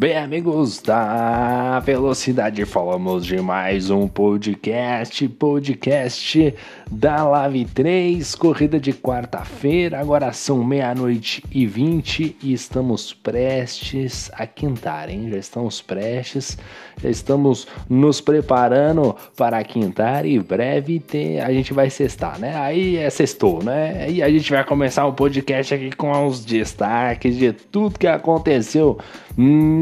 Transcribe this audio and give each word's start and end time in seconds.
Bem, 0.00 0.16
amigos 0.16 0.80
da 0.80 1.78
Velocidade, 1.80 2.64
falamos 2.64 3.26
de 3.26 3.38
mais 3.38 3.90
um 3.90 4.08
podcast, 4.08 5.28
podcast 5.28 6.54
da 6.90 7.22
Live 7.22 7.66
3, 7.66 8.34
corrida 8.34 8.80
de 8.80 8.94
quarta-feira, 8.94 10.00
agora 10.00 10.32
são 10.32 10.64
meia-noite 10.64 11.44
e 11.52 11.66
vinte 11.66 12.34
e 12.42 12.50
estamos 12.54 13.12
prestes 13.12 14.30
a 14.32 14.46
quintar, 14.46 15.10
hein? 15.10 15.28
Já 15.28 15.36
estamos 15.36 15.82
prestes, 15.82 16.56
já 17.02 17.10
estamos 17.10 17.68
nos 17.86 18.22
preparando 18.22 19.14
para 19.36 19.62
quintar 19.64 20.24
e 20.24 20.38
breve 20.38 21.04
a 21.44 21.52
gente 21.52 21.74
vai 21.74 21.90
sextar, 21.90 22.40
né? 22.40 22.56
Aí 22.56 22.96
é 22.96 23.10
sextou, 23.10 23.62
né? 23.62 24.10
E 24.10 24.22
a 24.22 24.30
gente 24.30 24.50
vai 24.50 24.64
começar 24.64 25.04
o 25.04 25.12
podcast 25.12 25.74
aqui 25.74 25.90
com 25.94 26.26
os 26.26 26.42
destaques 26.42 27.36
de 27.36 27.52
tudo 27.52 27.98
que 27.98 28.06
aconteceu 28.06 28.98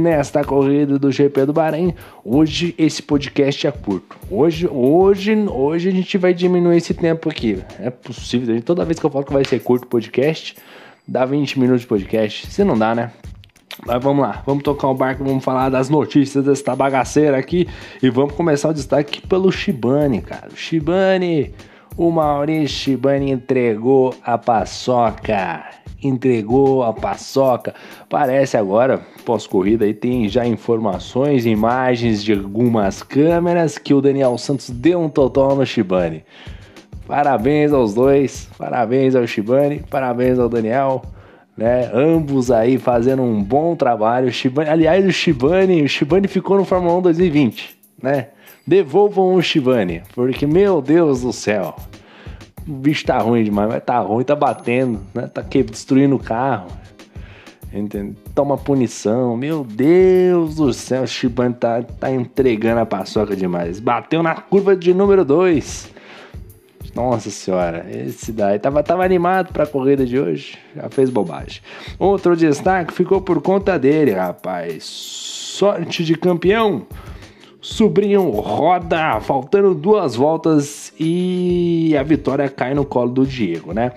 nesta 0.09 0.43
corrida 0.43 0.98
do 0.98 1.12
GP 1.12 1.45
do 1.45 1.53
Bahrein. 1.53 1.95
Hoje 2.25 2.75
esse 2.79 3.03
podcast 3.03 3.67
é 3.67 3.71
curto. 3.71 4.17
Hoje, 4.31 4.67
hoje, 4.67 5.34
hoje 5.34 5.89
a 5.91 5.93
gente 5.93 6.17
vai 6.17 6.33
diminuir 6.33 6.79
esse 6.79 6.95
tempo 6.95 7.29
aqui. 7.29 7.62
É 7.79 7.91
possível. 7.91 8.61
Toda 8.62 8.87
vez 8.87 8.98
que 8.98 9.05
eu 9.05 9.11
falo 9.11 9.25
que 9.25 9.33
vai 9.33 9.45
ser 9.45 9.61
curto 9.61 9.84
o 9.84 9.87
podcast, 9.87 10.57
dá 11.07 11.27
20 11.27 11.61
minutos 11.61 11.83
de 11.83 11.87
podcast. 11.87 12.47
Se 12.47 12.65
não 12.65 12.79
dá, 12.79 12.95
né? 12.95 13.12
Mas 13.87 14.03
vamos 14.03 14.23
lá, 14.23 14.43
vamos 14.47 14.65
tocar 14.65 14.89
o 14.89 14.95
barco, 14.95 15.23
vamos 15.23 15.45
falar 15.45 15.69
das 15.69 15.89
notícias 15.91 16.45
desta 16.45 16.75
bagaceira 16.75 17.37
aqui 17.37 17.69
e 18.03 18.11
vamos 18.11 18.34
começar 18.34 18.70
o 18.70 18.75
destaque 18.75 19.20
pelo 19.27 19.53
Shibane, 19.53 20.23
cara. 20.23 20.48
Shibane, 20.55 21.55
o 21.97 22.11
Maurício 22.11 22.77
Shibane 22.77 23.31
entregou 23.31 24.15
a 24.25 24.37
paçoca 24.39 25.65
entregou 26.02 26.82
a 26.82 26.92
paçoca. 26.92 27.74
Parece 28.08 28.56
agora, 28.56 29.00
pós-corrida, 29.24 29.84
aí 29.84 29.94
tem 29.94 30.28
já 30.28 30.46
informações, 30.46 31.46
imagens 31.46 32.22
de 32.22 32.32
algumas 32.32 33.02
câmeras 33.02 33.78
que 33.78 33.92
o 33.92 34.00
Daniel 34.00 34.36
Santos 34.38 34.70
deu 34.70 35.00
um 35.00 35.08
total 35.08 35.56
no 35.56 35.66
Shibane. 35.66 36.24
Parabéns 37.06 37.72
aos 37.72 37.94
dois, 37.94 38.48
parabéns 38.58 39.14
ao 39.14 39.26
Shibane, 39.26 39.82
parabéns 39.91 40.38
ao 40.38 40.48
Daniel. 40.48 41.02
Né? 41.56 41.91
Ambos 41.92 42.50
aí 42.50 42.78
fazendo 42.78 43.22
um 43.22 43.42
bom 43.42 43.74
trabalho. 43.74 44.28
O 44.28 44.32
Shibane, 44.32 44.69
aliás, 44.69 45.04
o 45.04 45.10
Shibane, 45.10 45.82
o 45.82 45.88
Shibane 45.88 46.28
ficou 46.28 46.56
no 46.56 46.64
Fórmula 46.64 46.98
1 46.98 47.02
2020, 47.02 47.76
né? 48.00 48.28
Devolvam 48.64 49.34
o 49.34 49.42
Shibane, 49.42 50.02
porque 50.14 50.46
meu 50.46 50.82
Deus 50.82 51.22
do 51.22 51.32
céu, 51.32 51.74
o 52.69 52.72
bicho 52.72 53.06
tá 53.06 53.19
ruim 53.19 53.42
demais, 53.42 53.69
mas 53.69 53.83
tá 53.83 53.98
ruim, 53.98 54.22
tá 54.22 54.36
batendo, 54.36 55.00
né? 55.14 55.27
Tá 55.27 55.42
que, 55.42 55.62
destruindo 55.62 56.16
o 56.16 56.19
carro. 56.19 56.69
Entende? 57.72 58.16
Toma 58.34 58.56
punição. 58.56 59.36
Meu 59.36 59.64
Deus 59.64 60.56
do 60.56 60.72
céu, 60.72 61.02
o 61.02 61.06
Shibane 61.06 61.55
tá, 61.55 61.83
tá 61.83 62.10
entregando 62.10 62.80
a 62.80 62.86
paçoca 62.86 63.34
demais. 63.34 63.80
Bateu 63.80 64.22
na 64.22 64.34
curva 64.34 64.77
de 64.77 64.92
número 64.92 65.25
2. 65.25 65.91
Nossa 66.94 67.30
senhora, 67.30 67.86
esse 67.91 68.33
daí 68.33 68.58
tava, 68.58 68.82
tava 68.82 69.05
animado 69.05 69.53
pra 69.53 69.66
corrida 69.66 70.05
de 70.05 70.19
hoje. 70.19 70.58
Já 70.75 70.88
fez 70.88 71.10
bobagem. 71.10 71.62
Outro 71.98 72.36
destaque 72.36 72.92
ficou 72.92 73.20
por 73.20 73.41
conta 73.41 73.78
dele, 73.78 74.12
rapaz. 74.12 74.84
Sorte 74.84 76.05
de 76.05 76.14
campeão 76.16 76.86
sobrinho 77.60 78.30
roda, 78.30 79.20
faltando 79.20 79.75
duas 79.75 80.16
voltas 80.16 80.88
e 80.98 81.96
a 81.96 82.02
vitória 82.02 82.48
cai 82.48 82.74
no 82.74 82.84
colo 82.84 83.10
do 83.10 83.27
Diego, 83.27 83.72
né? 83.72 83.92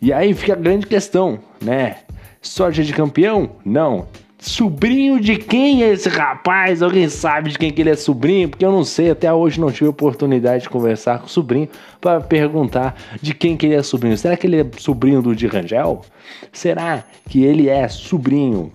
E 0.00 0.12
aí 0.12 0.34
fica 0.34 0.52
a 0.52 0.56
grande 0.56 0.86
questão, 0.86 1.38
né? 1.60 1.96
Sorte 2.40 2.84
de 2.84 2.92
campeão? 2.92 3.50
Não. 3.64 4.06
Sobrinho 4.38 5.20
de 5.20 5.36
quem 5.36 5.84
é 5.84 5.92
esse 5.92 6.08
rapaz? 6.08 6.82
Alguém 6.82 7.08
sabe 7.08 7.50
de 7.50 7.58
quem 7.58 7.70
que 7.70 7.80
ele 7.80 7.90
é 7.90 7.94
sobrinho? 7.94 8.48
Porque 8.48 8.64
eu 8.64 8.72
não 8.72 8.82
sei, 8.84 9.10
até 9.10 9.32
hoje 9.32 9.60
não 9.60 9.70
tive 9.70 9.88
oportunidade 9.88 10.64
de 10.64 10.68
conversar 10.68 11.20
com 11.20 11.26
o 11.26 11.28
sobrinho 11.28 11.68
para 12.00 12.20
perguntar 12.20 12.96
de 13.22 13.32
quem 13.32 13.56
que 13.56 13.66
ele 13.66 13.76
é 13.76 13.82
sobrinho. 13.84 14.18
Será 14.18 14.36
que 14.36 14.44
ele 14.48 14.60
é 14.60 14.66
sobrinho 14.78 15.22
do 15.22 15.36
Di 15.36 15.46
Rangel? 15.46 16.02
Será 16.50 17.04
que 17.28 17.44
ele 17.44 17.68
é 17.68 17.86
sobrinho 17.86 18.72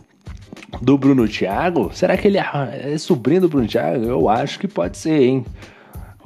do 0.81 0.97
Bruno 0.97 1.27
Thiago? 1.27 1.91
Será 1.93 2.15
que 2.15 2.29
ele 2.29 2.37
é, 2.37 2.93
é 2.93 2.97
sobrinho 2.97 3.41
do 3.41 3.49
Bruno 3.49 3.67
Thiago? 3.67 4.05
Eu 4.05 4.29
acho 4.29 4.57
que 4.59 4.67
pode 4.69 4.97
ser, 4.97 5.21
hein? 5.21 5.45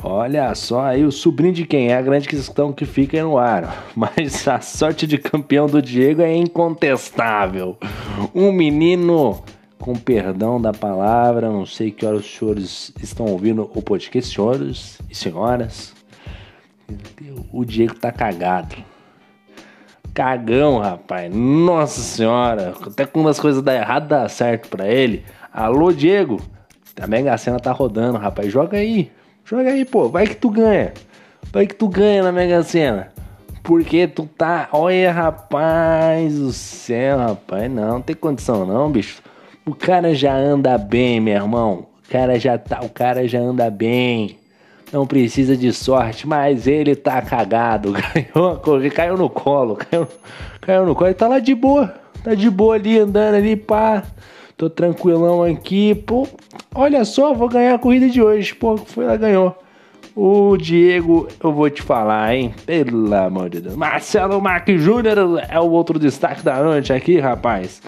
Olha 0.03 0.53
só 0.55 0.81
aí, 0.81 1.05
o 1.05 1.11
sobrinho 1.11 1.53
de 1.53 1.63
quem 1.63 1.89
é 1.89 1.95
a 1.95 2.01
grande 2.01 2.27
questão 2.27 2.73
que 2.73 2.85
fica 2.85 3.21
no 3.21 3.37
ar. 3.37 3.85
Mas 3.95 4.47
a 4.47 4.59
sorte 4.59 5.05
de 5.05 5.19
campeão 5.19 5.67
do 5.67 5.79
Diego 5.79 6.23
é 6.23 6.35
incontestável. 6.35 7.77
Um 8.33 8.51
menino, 8.51 9.43
com 9.77 9.93
perdão 9.93 10.59
da 10.59 10.73
palavra, 10.73 11.51
não 11.51 11.67
sei 11.67 11.91
que 11.91 12.03
horas 12.03 12.21
os 12.21 12.35
senhores 12.35 12.93
estão 13.01 13.27
ouvindo 13.27 13.69
o 13.75 13.81
podcast, 13.81 14.33
senhores 14.33 14.99
e 15.07 15.13
senhoras. 15.13 15.93
O 17.53 17.63
Diego 17.63 17.93
tá 17.93 18.11
cagado. 18.11 18.75
Cagão, 20.15 20.79
rapaz. 20.79 21.33
Nossa 21.33 22.01
senhora. 22.01 22.73
Até 22.81 23.05
quando 23.05 23.29
as 23.29 23.39
coisas 23.39 23.61
dão 23.61 23.73
errado, 23.73 24.07
dá 24.07 24.27
certo 24.27 24.67
pra 24.67 24.87
ele. 24.87 25.23
Alô, 25.53 25.93
Diego. 25.93 26.41
A 26.99 27.05
Mega 27.07 27.35
tá 27.61 27.71
rodando, 27.71 28.17
rapaz. 28.17 28.51
Joga 28.51 28.77
aí. 28.77 29.11
Joga 29.51 29.69
aí, 29.69 29.83
pô. 29.83 30.07
Vai 30.07 30.25
que 30.25 30.35
tu 30.37 30.49
ganha. 30.49 30.93
Vai 31.51 31.67
que 31.67 31.75
tu 31.75 31.89
ganha 31.89 32.23
na 32.23 32.31
Mega 32.31 32.63
Sena. 32.63 33.09
Porque 33.61 34.07
tu 34.07 34.25
tá. 34.25 34.69
Olha, 34.71 35.11
rapaz 35.11 36.39
do 36.39 36.53
céu, 36.53 37.17
rapaz. 37.17 37.69
Não, 37.69 37.95
não 37.95 38.01
tem 38.01 38.15
condição, 38.15 38.65
não, 38.65 38.89
bicho. 38.89 39.21
O 39.65 39.75
cara 39.75 40.15
já 40.15 40.33
anda 40.33 40.77
bem, 40.77 41.19
meu 41.19 41.35
irmão. 41.35 41.85
O 42.07 42.09
cara 42.09 42.39
já 42.39 42.57
tá. 42.57 42.79
O 42.81 42.87
cara 42.87 43.27
já 43.27 43.39
anda 43.39 43.69
bem 43.69 44.39
não 44.89 45.05
precisa 45.05 45.55
de 45.57 45.71
sorte, 45.71 46.25
mas 46.25 46.65
ele 46.65 46.95
tá 46.95 47.21
cagado. 47.21 47.91
Ganhou 48.33 48.61
caiu 48.93 49.17
no 49.17 49.29
colo, 49.29 49.75
caiu, 49.75 50.07
caiu 50.61 50.85
no 50.85 50.95
colo. 50.95 51.07
Ele 51.07 51.13
tá 51.13 51.27
lá 51.27 51.39
de 51.39 51.53
boa, 51.53 51.93
tá 52.23 52.33
de 52.33 52.49
boa 52.49 52.75
ali, 52.75 52.99
andando 52.99 53.35
ali, 53.35 53.57
pá. 53.57 54.03
Tô 54.61 54.69
tranquilão 54.69 55.41
aqui, 55.41 55.95
pô. 55.95 56.27
Olha 56.75 57.03
só, 57.03 57.33
vou 57.33 57.49
ganhar 57.49 57.73
a 57.73 57.79
corrida 57.79 58.07
de 58.07 58.21
hoje. 58.21 58.53
Pô, 58.53 58.77
foi 58.77 59.05
lá, 59.05 59.17
ganhou. 59.17 59.57
O 60.15 60.55
Diego, 60.55 61.27
eu 61.43 61.51
vou 61.51 61.67
te 61.67 61.81
falar, 61.81 62.35
hein? 62.35 62.53
Pelo 62.63 63.11
amor 63.11 63.49
de 63.49 63.59
Deus. 63.59 63.75
Marcelo 63.75 64.39
Marques 64.39 64.79
Júnior 64.79 65.17
é 65.49 65.59
o 65.59 65.71
outro 65.71 65.97
destaque 65.97 66.43
da 66.43 66.61
noite 66.61 66.93
aqui, 66.93 67.17
rapaz. 67.17 67.81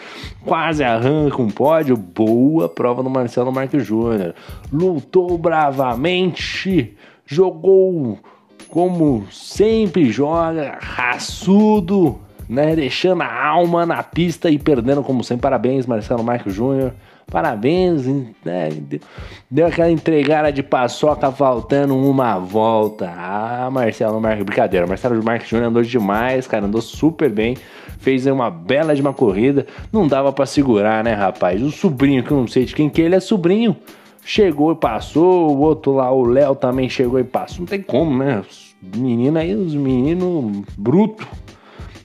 Quase 0.44 0.84
arranca 0.84 1.40
um 1.44 1.52
pódio. 1.52 1.96
Boa 1.96 2.68
prova 2.68 3.04
do 3.04 3.10
Marcelo 3.12 3.52
Marques 3.52 3.86
Júnior. 3.86 4.34
Lutou 4.72 5.38
bravamente, 5.38 6.98
jogou 7.24 8.18
como 8.68 9.28
sempre 9.32 10.10
joga, 10.10 10.80
raçudo, 10.82 12.20
né? 12.48 12.76
Deixando 12.76 13.22
a 13.22 13.46
alma 13.46 13.86
na 13.86 14.04
pista 14.04 14.50
e 14.50 14.58
perdendo 14.58 15.04
como 15.04 15.24
sempre. 15.24 15.44
Parabéns, 15.44 15.86
Marcelo 15.86 16.24
Marques 16.24 16.54
Júnior. 16.54 16.94
Parabéns, 17.32 18.06
né? 18.44 18.70
Deu 19.50 19.66
aquela 19.66 19.90
entregada 19.90 20.52
de 20.52 20.62
paçoca 20.62 21.32
faltando 21.32 21.96
uma 21.96 22.38
volta. 22.38 23.12
Ah, 23.18 23.70
Marcelo 23.72 24.20
Marques, 24.20 24.46
brincadeira. 24.46 24.86
Marcelo 24.86 25.24
Marques 25.24 25.50
Júnior 25.50 25.70
andou 25.70 25.82
demais, 25.82 26.46
cara, 26.48 26.66
andou 26.66 26.82
super 26.82 27.30
bem. 27.30 27.58
Fez 27.98 28.26
uma 28.28 28.52
bela 28.52 28.94
de 28.94 29.02
uma 29.02 29.14
corrida. 29.14 29.66
Não 29.92 30.08
dava 30.08 30.32
para 30.32 30.46
segurar, 30.46 31.04
né, 31.04 31.14
rapaz? 31.14 31.62
O 31.62 31.72
sobrinho, 31.72 32.24
que 32.24 32.32
eu 32.32 32.38
não 32.38 32.48
sei 32.48 32.66
de 32.66 32.76
quem 32.76 32.90
que 32.90 33.02
ele 33.02 33.16
é 33.16 33.20
sobrinho, 33.20 33.76
chegou 34.24 34.74
e 34.74 34.76
passou. 34.76 35.50
O 35.50 35.60
outro 35.60 35.94
lá, 35.94 36.12
o 36.12 36.26
Léo, 36.26 36.56
também 36.56 36.90
chegou 36.90 37.20
e 37.20 37.24
passou. 37.24 37.62
Não 37.62 37.66
tem 37.66 37.82
como, 37.82 38.18
né? 38.18 38.44
Os 38.48 38.76
meninos 39.00 39.42
aí, 39.42 39.56
os 39.56 39.74
meninos 39.74 40.66
brutos 40.78 41.26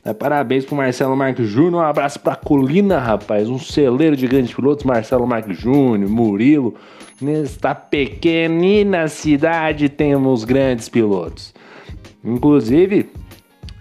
é, 0.08 0.14
parabéns 0.14 0.64
pro 0.64 0.74
Marcelo 0.74 1.16
Marques 1.16 1.46
Júnior. 1.46 1.82
Um 1.82 1.86
abraço 1.86 2.18
pra 2.20 2.34
Colina, 2.34 2.98
rapaz. 2.98 3.48
Um 3.48 3.58
celeiro 3.58 4.16
de 4.16 4.26
grandes 4.26 4.54
pilotos. 4.54 4.84
Marcelo 4.84 5.26
Marques 5.26 5.58
Júnior, 5.58 6.08
Murilo. 6.08 6.74
Nesta 7.20 7.74
pequenina 7.74 9.08
cidade 9.08 9.88
temos 9.88 10.44
grandes 10.44 10.88
pilotos. 10.88 11.52
Inclusive, 12.24 13.10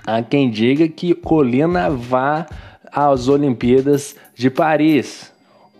há 0.05 0.21
quem 0.21 0.49
diga 0.49 0.87
que 0.87 1.13
Colina 1.13 1.89
vá 1.89 2.45
às 2.91 3.27
Olimpíadas 3.27 4.15
de 4.35 4.49
Paris. 4.49 5.31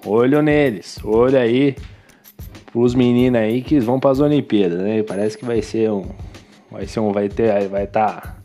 Olho 0.06 0.42
neles, 0.42 1.00
olho 1.04 1.38
aí 1.38 1.76
pros 2.72 2.96
meninos 2.96 3.42
aí 3.42 3.62
que 3.62 3.80
vão 3.80 4.00
para 4.00 4.12
as 4.12 4.20
Olimpíadas, 4.20 4.80
né? 4.80 5.04
Parece 5.04 5.38
que 5.38 5.44
vai 5.44 5.62
ser 5.62 5.92
um, 5.92 6.06
vai 6.72 6.86
ser 6.86 7.00
um, 7.00 7.12
vai 7.12 7.28
ter, 7.28 7.68
vai 7.68 7.84
estar 7.84 8.22
tá 8.22 8.38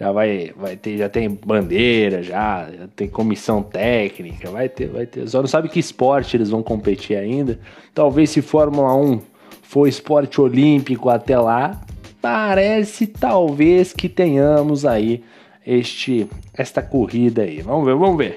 já 0.00 0.10
vai, 0.10 0.50
vai 0.56 0.76
ter, 0.76 0.96
já 0.96 1.10
tem 1.10 1.28
bandeira, 1.28 2.22
já, 2.22 2.70
já, 2.70 2.88
tem 2.96 3.06
comissão 3.06 3.62
técnica, 3.62 4.50
vai 4.50 4.66
ter, 4.66 4.88
vai 4.88 5.04
ter. 5.04 5.28
Só 5.28 5.40
não 5.40 5.46
sabe 5.46 5.68
que 5.68 5.78
esporte 5.78 6.38
eles 6.38 6.48
vão 6.48 6.62
competir 6.62 7.18
ainda. 7.18 7.60
Talvez 7.92 8.30
se 8.30 8.40
Fórmula 8.40 8.94
1 8.96 9.20
for 9.62 9.86
esporte 9.86 10.40
olímpico 10.40 11.10
até 11.10 11.38
lá, 11.38 11.82
parece 12.20 13.06
talvez 13.06 13.92
que 13.92 14.08
tenhamos 14.08 14.86
aí 14.86 15.22
este 15.66 16.26
esta 16.54 16.80
corrida 16.80 17.42
aí. 17.42 17.60
Vamos 17.60 17.84
ver, 17.84 17.94
vamos 17.94 18.16
ver. 18.16 18.36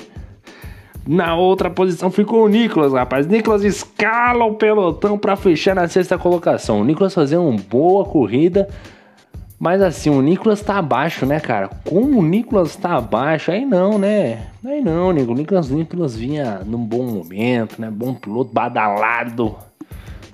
Na 1.07 1.38
outra 1.38 1.69
posição 1.69 2.12
ficou 2.12 2.44
o 2.44 2.50
Nicolas, 2.50 2.92
rapaz. 2.92 3.25
Nicolas 3.25 3.63
escala 3.63 4.44
o 4.44 4.56
pelotão 4.56 5.18
para 5.18 5.38
fechar 5.38 5.75
na 5.75 5.88
sexta 5.88 6.18
colocação. 6.18 6.81
O 6.81 6.83
Nicolas 6.83 7.13
fazendo 7.13 7.48
uma 7.48 7.57
boa 7.57 8.04
corrida. 8.04 8.68
Mas 9.63 9.81
assim, 9.81 10.10
o 10.10 10.21
Nicolas 10.21 10.62
tá 10.62 10.77
abaixo, 10.77 11.25
né, 11.25 11.39
cara? 11.39 11.69
Como 11.86 12.19
o 12.19 12.21
Nicolas 12.21 12.75
tá 12.75 12.98
abaixo, 12.98 13.50
aí 13.50 13.65
não, 13.65 13.98
né? 13.98 14.48
Aí 14.62 14.81
não, 14.81 15.07
O 15.07 15.13
Nicolas, 15.13 15.69
Nicolas 15.69 16.18
vinha 16.18 16.60
num 16.65 16.83
bom 16.83 17.06
momento, 17.06 17.80
né? 17.80 17.89
Bom 17.89 18.13
piloto, 18.13 18.51
badalado. 18.51 19.56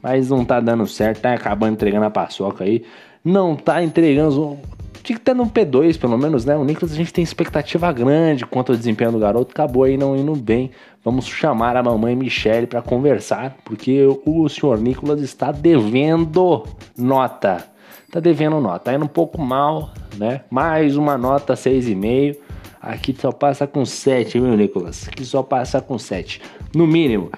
Mas 0.01 0.31
não 0.31 0.43
tá 0.43 0.59
dando 0.59 0.87
certo, 0.87 1.21
tá 1.21 1.31
acabando 1.31 1.73
entregando 1.73 2.05
a 2.05 2.09
paçoca 2.09 2.63
aí. 2.63 2.83
Não 3.23 3.55
tá 3.55 3.83
entregando 3.83 4.57
tinha 5.03 5.15
que 5.15 5.21
estar 5.21 5.35
no 5.35 5.45
P2, 5.45 5.99
pelo 5.99 6.17
menos, 6.17 6.43
né? 6.43 6.55
O 6.55 6.63
Nicolas 6.63 6.91
a 6.91 6.95
gente 6.95 7.13
tem 7.13 7.23
expectativa 7.23 7.91
grande 7.91 8.47
quanto 8.47 8.71
ao 8.71 8.77
desempenho 8.77 9.11
do 9.11 9.19
garoto, 9.19 9.51
acabou 9.51 9.83
aí 9.83 9.95
não 9.95 10.15
indo 10.15 10.35
bem. 10.35 10.71
Vamos 11.05 11.27
chamar 11.27 11.77
a 11.77 11.83
mamãe 11.83 12.15
Michele 12.15 12.65
para 12.65 12.81
conversar, 12.81 13.57
porque 13.63 14.07
o 14.25 14.49
senhor 14.49 14.79
Nicolas 14.79 15.21
está 15.21 15.51
devendo 15.51 16.65
nota. 16.97 17.69
Tá 18.11 18.19
devendo 18.19 18.59
nota, 18.59 18.85
tá 18.85 18.93
indo 18.93 19.05
um 19.05 19.09
pouco 19.09 19.39
mal, 19.39 19.91
né? 20.17 20.41
Mais 20.49 20.97
uma 20.97 21.17
nota 21.17 21.53
6,5. 21.53 22.37
Aqui 22.81 23.15
só 23.19 23.31
passa 23.31 23.67
com 23.67 23.85
7, 23.85 24.39
viu, 24.39 24.55
Nicolas? 24.55 25.07
Aqui 25.07 25.25
só 25.25 25.43
passa 25.43 25.81
com 25.81 25.97
7, 25.97 26.41
no 26.73 26.87
mínimo. 26.87 27.29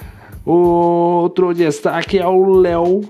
Outro 0.46 1.54
destaque 1.54 2.18
é 2.18 2.28
o 2.28 2.46
Léo. 2.56 3.02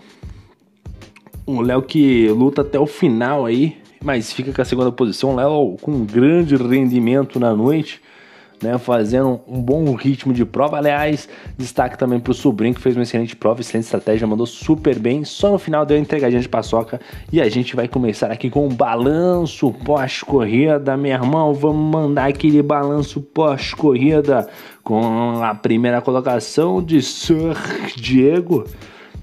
O 1.46 1.62
Léo 1.62 1.82
que 1.82 2.30
luta 2.30 2.62
até 2.62 2.80
o 2.80 2.88
final 2.88 3.46
aí 3.46 3.82
mas 4.04 4.34
fica 4.34 4.52
com 4.52 4.62
a 4.62 4.66
segunda 4.66 4.92
posição. 4.92 5.36
Léo 5.36 5.78
com 5.82 5.92
um 5.92 6.06
grande 6.06 6.56
rendimento 6.56 7.40
na 7.40 7.56
noite, 7.56 8.02
né, 8.62 8.78
fazendo 8.78 9.42
um 9.48 9.62
bom 9.62 9.94
ritmo 9.94 10.34
de 10.34 10.46
prova. 10.46 10.78
Aliás, 10.78 11.28
destaque 11.58 11.98
também 11.98 12.20
para 12.20 12.32
o 12.32 12.34
sobrinho 12.34 12.74
que 12.74 12.82
fez 12.82 12.96
uma 12.96 13.04
excelente 13.04 13.36
prova, 13.36 13.62
excelente 13.62 13.86
estratégia, 13.86 14.28
mandou 14.28 14.46
super 14.46 14.98
bem. 15.00 15.24
Só 15.24 15.52
no 15.52 15.58
final 15.58 15.86
deu 15.86 15.98
a 15.98 16.00
entregadinha 16.00 16.42
de 16.42 16.50
paçoca 16.50 17.00
e 17.32 17.42
a 17.42 17.50
gente 17.50 17.76
vai 17.76 17.88
começar 17.88 18.32
aqui 18.32 18.50
com 18.50 18.68
um 18.68 18.70
balanço 18.70 19.72
pós-corrida, 19.86 20.96
meu 20.96 21.12
irmão. 21.12 21.54
Vamos 21.54 21.92
mandar 21.92 22.30
aquele 22.30 22.62
balanço 22.62 23.22
pós-corrida 23.22 24.48
com 24.84 25.42
a 25.44 25.54
primeira 25.56 26.02
colocação 26.02 26.84
de 26.84 27.02
Sir 27.02 27.56
Diego 27.96 28.66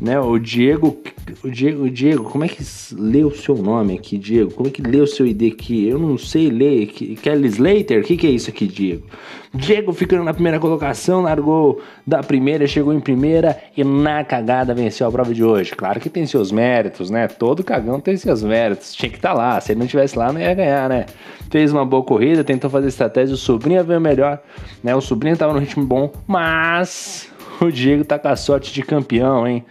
né? 0.00 0.18
O 0.20 0.38
Diego, 0.38 0.96
o 1.42 1.50
Diego, 1.50 1.84
o 1.84 1.90
Diego, 1.90 2.24
como 2.24 2.44
é 2.44 2.48
que 2.48 2.62
lê 2.94 3.24
o 3.24 3.34
seu 3.34 3.56
nome 3.56 3.94
aqui, 3.94 4.16
Diego? 4.16 4.52
Como 4.52 4.68
é 4.68 4.72
que 4.72 4.82
lê 4.82 5.00
o 5.00 5.06
seu 5.06 5.26
ID 5.26 5.52
aqui? 5.52 5.88
Eu 5.88 5.98
não 5.98 6.16
sei 6.16 6.50
ler. 6.50 6.86
Kelly 6.86 7.48
Slater? 7.48 8.00
O 8.00 8.04
que, 8.04 8.16
que 8.16 8.26
é 8.26 8.30
isso 8.30 8.50
aqui, 8.50 8.66
Diego? 8.66 9.04
Diego 9.52 9.92
ficando 9.92 10.24
na 10.24 10.34
primeira 10.34 10.60
colocação, 10.60 11.22
largou 11.22 11.80
da 12.06 12.22
primeira, 12.22 12.66
chegou 12.66 12.92
em 12.92 13.00
primeira 13.00 13.58
e 13.76 13.82
na 13.82 14.22
cagada 14.22 14.74
venceu 14.74 15.06
a 15.08 15.10
prova 15.10 15.32
de 15.32 15.42
hoje. 15.42 15.74
Claro 15.74 15.98
que 15.98 16.10
tem 16.10 16.26
seus 16.26 16.52
méritos, 16.52 17.10
né? 17.10 17.26
Todo 17.26 17.64
cagão 17.64 17.98
tem 17.98 18.16
seus 18.16 18.42
méritos. 18.42 18.94
Tinha 18.94 19.10
que 19.10 19.16
estar 19.16 19.30
tá 19.30 19.34
lá. 19.34 19.60
Se 19.60 19.72
ele 19.72 19.78
não 19.78 19.86
estivesse 19.86 20.18
lá, 20.18 20.32
não 20.32 20.40
ia 20.40 20.54
ganhar, 20.54 20.88
né? 20.88 21.06
Fez 21.50 21.72
uma 21.72 21.84
boa 21.84 22.04
corrida, 22.04 22.44
tentou 22.44 22.68
fazer 22.68 22.88
estratégia. 22.88 23.34
O 23.34 23.38
sobrinho 23.38 23.82
veio 23.82 24.00
melhor, 24.00 24.38
né? 24.84 24.94
O 24.94 25.00
sobrinho 25.00 25.36
tava 25.36 25.54
no 25.54 25.60
ritmo 25.60 25.84
bom, 25.84 26.12
mas 26.26 27.32
o 27.62 27.70
Diego 27.70 28.04
tá 28.04 28.18
com 28.18 28.28
a 28.28 28.36
sorte 28.36 28.72
de 28.72 28.82
campeão, 28.82 29.46
hein? 29.46 29.64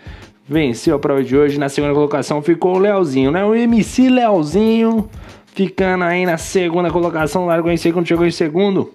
Venceu 0.48 0.96
a 0.96 1.00
prova 1.00 1.24
de 1.24 1.36
hoje. 1.36 1.58
Na 1.58 1.70
segunda 1.70 1.94
colocação 1.94 2.42
ficou 2.42 2.76
o 2.76 2.80
Leozinho, 2.80 3.32
né? 3.32 3.44
O 3.44 3.54
MC 3.56 4.10
Leozinho 4.10 5.10
ficando 5.54 6.04
aí 6.04 6.26
na 6.26 6.38
segunda 6.38 6.90
colocação. 6.92 7.46
Largou 7.46 7.72
em 7.72 7.78
segundo, 7.78 8.08
chegou 8.08 8.26
em 8.26 8.32
segundo. 8.32 8.94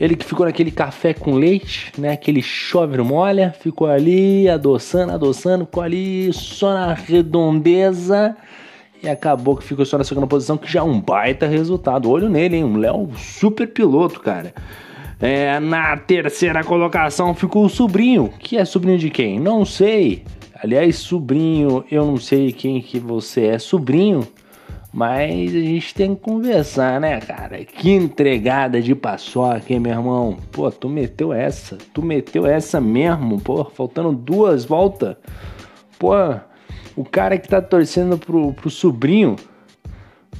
Ele 0.00 0.16
que 0.16 0.24
ficou 0.24 0.46
naquele 0.46 0.70
café 0.70 1.14
com 1.14 1.34
leite, 1.34 1.92
né? 1.98 2.12
Aquele 2.12 2.42
chove 2.42 2.98
molha, 2.98 3.54
ficou 3.60 3.86
ali 3.86 4.48
adoçando, 4.48 5.12
adoçando, 5.12 5.64
ficou 5.64 5.82
ali 5.82 6.32
só 6.32 6.72
na 6.72 6.94
redondeza 6.94 8.36
e 9.02 9.08
acabou 9.08 9.56
que 9.56 9.64
ficou 9.64 9.84
só 9.84 9.98
na 9.98 10.04
segunda 10.04 10.26
posição, 10.26 10.56
que 10.56 10.70
já 10.70 10.80
é 10.80 10.82
um 10.82 11.00
baita 11.00 11.46
resultado. 11.46 12.10
Olho 12.10 12.28
nele, 12.28 12.56
hein? 12.56 12.64
Um 12.64 12.76
Léo 12.76 13.10
super 13.16 13.66
piloto, 13.66 14.20
cara. 14.20 14.54
É, 15.22 15.60
na 15.60 15.96
terceira 15.96 16.64
colocação 16.64 17.32
ficou 17.32 17.64
o 17.64 17.68
sobrinho. 17.68 18.28
Que 18.40 18.56
é 18.56 18.64
sobrinho 18.64 18.98
de 18.98 19.08
quem? 19.08 19.38
Não 19.38 19.64
sei. 19.64 20.24
Aliás, 20.60 20.96
sobrinho, 20.96 21.84
eu 21.88 22.04
não 22.04 22.16
sei 22.16 22.52
quem 22.52 22.80
que 22.80 22.98
você 22.98 23.46
é 23.46 23.58
sobrinho. 23.60 24.26
Mas 24.92 25.54
a 25.54 25.60
gente 25.60 25.94
tem 25.94 26.16
que 26.16 26.20
conversar, 26.20 27.00
né, 27.00 27.20
cara? 27.20 27.64
Que 27.64 27.92
entregada 27.92 28.82
de 28.82 28.96
paçoca, 28.96 29.72
hein, 29.72 29.78
meu 29.78 29.92
irmão? 29.92 30.36
Pô, 30.50 30.68
tu 30.72 30.88
meteu 30.88 31.32
essa. 31.32 31.78
Tu 31.94 32.02
meteu 32.02 32.44
essa 32.44 32.80
mesmo, 32.80 33.40
pô. 33.40 33.64
Faltando 33.64 34.12
duas 34.12 34.64
voltas. 34.64 35.14
Pô, 36.00 36.14
o 36.96 37.04
cara 37.04 37.38
que 37.38 37.48
tá 37.48 37.62
torcendo 37.62 38.18
pro, 38.18 38.52
pro 38.54 38.68
sobrinho, 38.68 39.36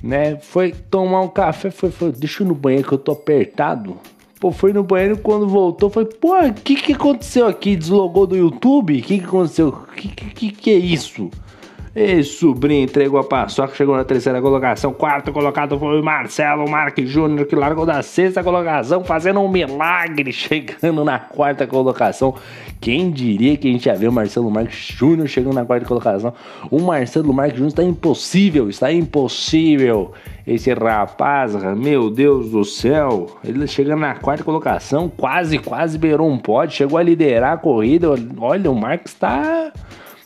né? 0.02 0.36
Foi 0.40 0.72
tomar 0.72 1.20
um 1.20 1.28
café, 1.28 1.70
foi, 1.70 1.92
foi, 1.92 2.10
deixa 2.10 2.42
eu 2.42 2.46
ir 2.46 2.48
no 2.48 2.54
banheiro 2.54 2.88
que 2.88 2.94
eu 2.94 2.98
tô 2.98 3.12
apertado. 3.12 3.96
Pô, 4.42 4.50
foi 4.50 4.72
no 4.72 4.82
banheiro 4.82 5.16
quando 5.18 5.46
voltou, 5.46 5.88
foi, 5.88 6.04
pô, 6.04 6.36
o 6.36 6.52
que 6.52 6.74
que 6.74 6.94
aconteceu 6.94 7.46
aqui? 7.46 7.76
Deslogou 7.76 8.26
do 8.26 8.36
YouTube? 8.36 8.98
O 8.98 9.00
que 9.00 9.20
que 9.20 9.24
aconteceu? 9.24 9.68
O 9.68 9.94
que, 9.94 10.08
que 10.08 10.50
que 10.50 10.70
é 10.70 10.74
isso? 10.74 11.30
E 11.94 12.24
sobrinho 12.24 12.84
entregou 12.84 13.20
a 13.20 13.24
paçoca, 13.24 13.74
chegou 13.74 13.94
na 13.94 14.02
terceira 14.02 14.40
colocação. 14.40 14.94
Quarto 14.94 15.30
colocado 15.30 15.78
foi 15.78 16.00
o 16.00 16.02
Marcelo 16.02 16.66
Marques 16.66 17.06
Júnior, 17.06 17.44
que 17.46 17.54
largou 17.54 17.84
da 17.84 18.02
sexta 18.02 18.42
colocação, 18.42 19.04
fazendo 19.04 19.40
um 19.40 19.48
milagre, 19.48 20.32
chegando 20.32 21.04
na 21.04 21.18
quarta 21.18 21.66
colocação. 21.66 22.34
Quem 22.80 23.10
diria 23.10 23.58
que 23.58 23.68
a 23.68 23.72
gente 23.72 23.84
ia 23.84 23.94
ver 23.94 24.08
o 24.08 24.12
Marcelo 24.12 24.50
Marques 24.50 24.86
Júnior 24.86 25.28
chegando 25.28 25.52
na 25.52 25.66
quarta 25.66 25.84
colocação? 25.84 26.32
O 26.70 26.80
Marcelo 26.80 27.30
Marques 27.34 27.56
Júnior 27.56 27.68
está 27.68 27.82
impossível, 27.82 28.70
está 28.70 28.90
impossível. 28.90 30.12
Esse 30.46 30.72
rapaz, 30.72 31.54
meu 31.76 32.08
Deus 32.08 32.50
do 32.50 32.64
céu, 32.64 33.38
ele 33.44 33.66
chegando 33.66 34.00
na 34.00 34.14
quarta 34.14 34.42
colocação, 34.42 35.10
quase, 35.14 35.58
quase 35.58 35.98
beirou 35.98 36.26
um 36.26 36.38
pódio, 36.38 36.74
chegou 36.74 36.96
a 36.96 37.02
liderar 37.02 37.52
a 37.52 37.58
corrida. 37.58 38.08
Olha, 38.38 38.70
o 38.70 38.74
Marques 38.74 39.12
está 39.12 39.70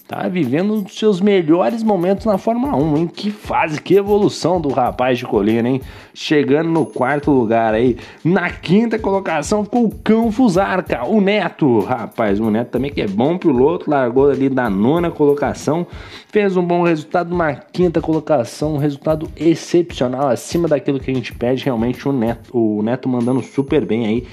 tá 0.08 0.29
vivendo 0.29 0.75
um 0.75 0.82
dos 0.82 0.97
seus 0.97 1.20
melhores 1.20 1.82
momentos 1.82 2.26
na 2.26 2.38
Fórmula 2.38 2.76
1, 2.76 2.97
hein? 2.97 3.11
Que 3.12 3.31
fase, 3.31 3.81
que 3.81 3.94
evolução 3.94 4.61
do 4.61 4.69
rapaz 4.69 5.19
de 5.19 5.25
colina, 5.25 5.69
hein? 5.69 5.81
Chegando 6.15 6.70
no 6.70 6.86
quarto 6.86 7.31
lugar 7.31 7.75
aí. 7.75 7.96
Na 8.25 8.48
quinta 8.51 8.98
colocação 8.98 9.65
ficou 9.65 9.86
o 9.86 9.91
Cão 9.91 10.31
Fusarca, 10.31 11.05
o 11.05 11.20
Neto. 11.20 11.81
Rapaz, 11.81 12.39
o 12.39 12.51
Neto 12.51 12.70
também 12.70 12.93
que 12.93 13.01
é 13.01 13.08
bom 13.08 13.36
piloto, 13.36 13.91
largou 13.91 14.31
ali 14.31 14.48
da 14.48 14.70
nona 14.70 15.10
colocação, 15.10 15.86
fez 16.29 16.56
um 16.56 16.63
bom 16.63 16.84
resultado 16.84 17.34
na 17.34 17.55
quinta 17.55 18.01
colocação, 18.01 18.75
um 18.75 18.79
resultado 18.79 19.29
excepcional, 19.36 20.29
acima 20.29 20.69
daquilo 20.69 21.01
que 21.01 21.10
a 21.10 21.15
gente 21.15 21.34
pede. 21.34 21.65
Realmente 21.65 22.08
o 22.08 22.13
Neto, 22.13 22.56
o 22.56 22.81
Neto 22.82 23.08
mandando 23.08 23.43
super 23.43 23.84
bem 23.84 24.06
aí 24.06 24.27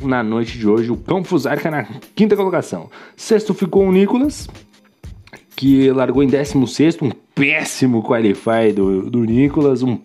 na 0.00 0.22
noite 0.22 0.56
de 0.56 0.68
hoje. 0.68 0.90
O 0.90 0.96
Cão 0.96 1.24
Fusarca 1.24 1.68
na 1.68 1.84
quinta 2.14 2.36
colocação. 2.36 2.88
Sexto 3.16 3.52
ficou 3.52 3.84
o 3.84 3.92
Nicolas, 3.92 4.48
que 5.60 5.90
largou 5.90 6.22
em 6.22 6.26
16, 6.26 7.02
um 7.02 7.10
péssimo 7.34 8.02
qualify 8.02 8.72
do, 8.74 9.10
do 9.10 9.24
Nicolas, 9.24 9.82
um 9.82 9.98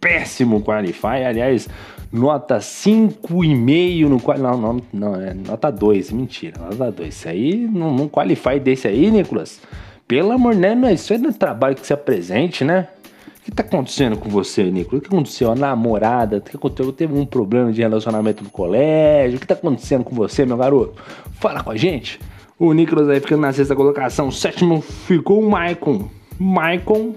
péssimo 0.00 0.62
qualify, 0.62 1.22
aliás, 1.28 1.68
nota 2.10 2.56
5,5 2.56 4.08
no 4.08 4.18
qual 4.18 4.38
não, 4.38 4.56
não, 4.56 4.82
não, 4.90 5.14
é 5.20 5.34
nota 5.34 5.70
2, 5.70 6.12
mentira, 6.12 6.58
nota 6.58 6.90
2. 6.90 7.14
Isso 7.14 7.28
aí, 7.28 7.56
num, 7.58 7.94
num 7.94 8.08
qualify 8.08 8.58
desse 8.58 8.88
aí, 8.88 9.10
Nicolas, 9.10 9.60
pelo 10.08 10.32
amor 10.32 10.54
de 10.54 10.62
Deus, 10.62 10.92
isso 11.02 11.12
aí 11.12 11.18
não 11.18 11.28
é 11.28 11.32
trabalho 11.34 11.76
que 11.76 11.86
se 11.86 11.92
apresente, 11.92 12.64
né? 12.64 12.88
O 13.36 13.44
que 13.44 13.50
tá 13.50 13.62
acontecendo 13.62 14.16
com 14.16 14.30
você, 14.30 14.64
Nicolas? 14.64 15.00
O 15.00 15.02
que 15.02 15.14
aconteceu? 15.14 15.50
A 15.50 15.54
namorada? 15.54 16.38
O 16.38 16.40
que 16.40 16.56
aconteceu? 16.56 16.90
Teve 16.90 17.12
um 17.12 17.26
problema 17.26 17.70
de 17.70 17.82
relacionamento 17.82 18.42
no 18.42 18.48
colégio? 18.48 19.36
O 19.36 19.40
que 19.40 19.46
tá 19.46 19.52
acontecendo 19.52 20.04
com 20.04 20.16
você, 20.16 20.46
meu 20.46 20.56
garoto? 20.56 20.94
Fala 21.34 21.62
com 21.62 21.70
a 21.70 21.76
gente. 21.76 22.18
O 22.62 22.72
Nicolas 22.72 23.08
aí 23.08 23.18
ficando 23.18 23.40
na 23.40 23.52
sexta 23.52 23.74
colocação. 23.74 24.30
Sétimo 24.30 24.80
ficou 24.80 25.40
o 25.40 25.50
Maicon. 25.50 26.08
Maicon 26.38 27.16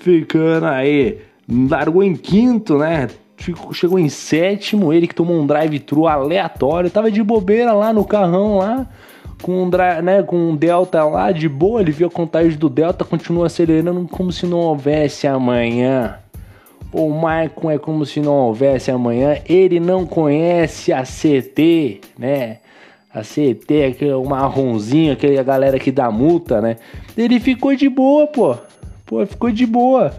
ficando 0.00 0.64
aí. 0.64 1.18
Largou 1.46 2.02
em 2.02 2.16
quinto, 2.16 2.78
né? 2.78 3.06
Ficou, 3.36 3.74
chegou 3.74 3.98
em 3.98 4.08
sétimo. 4.08 4.94
Ele 4.94 5.06
que 5.06 5.14
tomou 5.14 5.38
um 5.38 5.46
drive-thru 5.46 6.06
aleatório. 6.06 6.88
Tava 6.88 7.10
de 7.10 7.22
bobeira 7.22 7.74
lá 7.74 7.92
no 7.92 8.06
carrão 8.06 8.56
lá. 8.56 8.86
Com 9.42 9.64
um, 9.64 9.70
né, 10.02 10.22
com 10.22 10.52
um 10.52 10.56
Delta 10.56 11.04
lá 11.04 11.30
de 11.30 11.46
boa. 11.46 11.82
Ele 11.82 11.92
viu 11.92 12.06
a 12.06 12.10
contagem 12.10 12.56
do 12.56 12.70
Delta. 12.70 13.04
Continua 13.04 13.48
acelerando 13.48 14.08
como 14.10 14.32
se 14.32 14.46
não 14.46 14.60
houvesse 14.60 15.26
amanhã. 15.26 16.16
O 16.90 17.10
Maicon 17.10 17.70
é 17.70 17.76
como 17.76 18.06
se 18.06 18.20
não 18.20 18.32
houvesse 18.32 18.90
amanhã. 18.90 19.36
Ele 19.46 19.78
não 19.78 20.06
conhece 20.06 20.90
a 20.90 21.02
CT, 21.02 22.00
né? 22.18 22.60
A 23.16 23.24
CET, 23.24 23.82
aquele 23.82 24.14
marronzinho, 24.28 25.14
aquele 25.14 25.38
a 25.38 25.42
galera 25.42 25.78
que 25.78 25.90
dá 25.90 26.10
multa, 26.10 26.60
né? 26.60 26.76
Ele 27.16 27.40
ficou 27.40 27.74
de 27.74 27.88
boa, 27.88 28.26
pô. 28.26 28.54
Pô, 29.06 29.24
ficou 29.24 29.50
de 29.50 29.64
boa. 29.64 30.12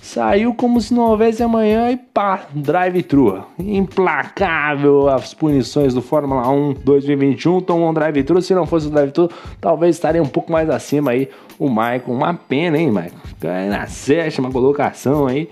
Saiu 0.00 0.54
como 0.54 0.80
se 0.80 0.94
não 0.94 1.02
houvesse 1.10 1.42
amanhã 1.42 1.90
e 1.90 1.98
pá, 1.98 2.46
drive-thru. 2.54 3.44
Implacável 3.58 5.10
as 5.10 5.34
punições 5.34 5.92
do 5.92 6.00
Fórmula 6.00 6.48
1 6.48 6.76
2021. 6.82 7.60
Tomou 7.60 7.90
um 7.90 7.92
drive-thru. 7.92 8.40
Se 8.40 8.54
não 8.54 8.64
fosse 8.64 8.86
o 8.86 8.90
drive-thru, 8.90 9.28
talvez 9.60 9.96
estaria 9.96 10.22
um 10.22 10.26
pouco 10.26 10.50
mais 10.50 10.70
acima 10.70 11.10
aí 11.10 11.28
o 11.58 11.68
Michael. 11.68 12.04
Uma 12.06 12.32
pena, 12.32 12.78
hein, 12.78 12.88
Michael? 12.88 13.68
Na 13.68 13.86
sétima 13.86 14.50
colocação 14.50 15.26
aí. 15.26 15.46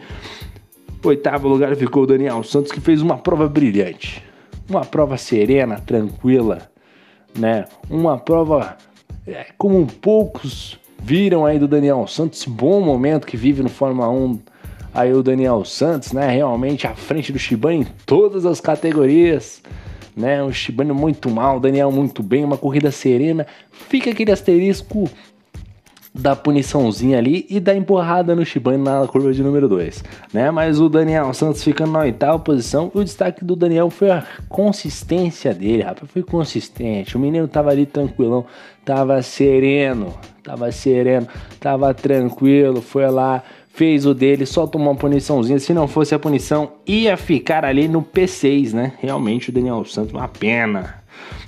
Oitavo 1.04 1.49
lugar 1.49 1.76
ficou 1.76 2.04
o 2.04 2.07
Daniel 2.07 2.42
Santos, 2.42 2.73
que 2.73 2.80
fez 2.80 3.02
uma 3.02 3.18
prova 3.18 3.47
brilhante. 3.47 4.25
Uma 4.71 4.87
prova 4.87 5.18
serena, 5.18 5.78
tranquila, 5.78 6.71
né? 7.38 7.66
Uma 7.88 8.18
prova 8.18 8.76
é, 9.26 9.47
como 9.57 9.87
poucos 9.87 10.78
viram 11.00 11.47
aí 11.47 11.59
do 11.59 11.68
Daniel 11.68 12.07
Santos, 12.07 12.45
bom 12.45 12.80
momento 12.80 13.26
que 13.26 13.37
vive 13.37 13.62
no 13.62 13.68
Fórmula 13.68 14.09
1 14.11 14.38
aí 14.92 15.12
o 15.12 15.23
Daniel 15.23 15.64
Santos, 15.64 16.12
né? 16.12 16.28
Realmente 16.30 16.87
à 16.87 16.95
frente 16.95 17.33
do 17.33 17.38
Shibane 17.38 17.80
em 17.80 17.87
todas 18.04 18.45
as 18.45 18.61
categorias, 18.61 19.62
né? 20.16 20.42
O 20.42 20.52
Shibane 20.52 20.92
muito 20.92 21.30
mal, 21.30 21.59
o 21.59 21.61
Daniel 21.61 21.92
muito 21.92 22.23
bem, 22.23 22.45
uma 22.45 22.59
corrida 22.59 22.90
serena. 22.90 23.47
Fica 23.71 24.11
aquele 24.11 24.33
asterisco 24.33 25.09
da 26.19 26.35
puniçãozinha 26.35 27.17
ali 27.17 27.47
e 27.49 27.61
da 27.61 27.75
empurrada 27.75 28.35
no 28.35 28.45
Shibane 28.45 28.83
na 28.83 29.07
curva 29.07 29.33
de 29.33 29.43
número 29.43 29.69
2, 29.69 30.03
né? 30.33 30.51
Mas 30.51 30.81
o 30.81 30.89
Daniel 30.89 31.33
Santos 31.33 31.63
ficando 31.63 31.93
na 31.93 32.01
oitava 32.01 32.39
posição, 32.39 32.91
o 32.93 33.05
destaque 33.05 33.45
do 33.45 33.55
Daniel 33.55 33.89
foi 33.89 34.11
a 34.11 34.25
consistência 34.49 35.55
dele, 35.55 35.83
rapaz, 35.83 36.11
foi 36.11 36.23
consistente. 36.23 37.17
O 37.17 37.21
menino 37.21 37.47
tava 37.47 37.71
ali 37.71 37.87
tranquilão, 37.87 38.45
tava 38.85 39.23
sereno, 39.23 40.13
tava 40.43 40.73
sereno, 40.73 41.29
tava 41.61 41.95
tranquilo, 41.95 42.83
foi 42.83 43.09
lá, 43.09 43.45
fez 43.73 44.05
o 44.05 44.13
dele, 44.13 44.45
só 44.45 44.67
tomou 44.67 44.89
uma 44.89 44.99
puniçãozinha. 44.99 45.61
Se 45.61 45.73
não 45.73 45.87
fosse 45.87 46.17
a 46.17 46.19
punição, 46.19 46.73
ia 46.85 47.17
ficar 47.17 47.65
ali 47.65 47.87
no 47.87 48.03
P6, 48.03 48.73
né? 48.73 48.93
Realmente 48.99 49.51
o 49.51 49.53
Daniel 49.53 49.85
Santos, 49.85 50.13
uma 50.13 50.27
pena. 50.27 50.97